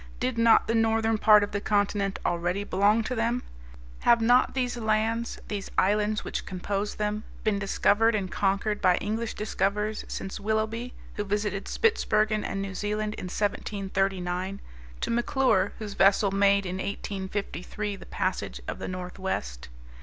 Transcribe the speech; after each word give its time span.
Did 0.19 0.35
not 0.35 0.65
the 0.65 0.73
northern 0.73 1.19
part 1.19 1.43
of 1.43 1.51
the 1.51 1.61
continent 1.61 2.17
already 2.25 2.63
belong 2.63 3.03
to 3.03 3.13
them? 3.13 3.43
Have 3.99 4.19
not 4.19 4.55
these 4.55 4.75
lands, 4.75 5.37
these 5.47 5.69
islands 5.77 6.23
which 6.25 6.43
composed 6.43 6.97
them, 6.97 7.23
been 7.43 7.59
discovered 7.59 8.15
and 8.15 8.31
conquered 8.31 8.81
by 8.81 8.95
English 8.97 9.35
discoverers 9.35 10.03
since 10.07 10.39
Willoughby, 10.39 10.95
who 11.17 11.23
visited 11.23 11.67
Spitsbergen 11.67 12.43
and 12.43 12.63
New 12.63 12.73
Zealand 12.73 13.13
in 13.13 13.25
1739, 13.25 14.59
to 15.01 15.11
McClure, 15.11 15.73
whose 15.77 15.93
vessel 15.93 16.31
made 16.31 16.65
in 16.65 16.77
1853 16.77 17.95
the 17.95 18.07
passage 18.07 18.59
of 18.67 18.79
the 18.79 18.87
northwest? 18.87 19.69